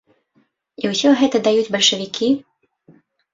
[0.83, 2.31] І ўсё гэта даюць бальшавікі?